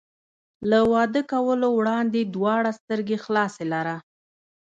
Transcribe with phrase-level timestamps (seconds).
[0.69, 3.95] له واده کولو وړاندې دواړه سترګې خلاصې لره.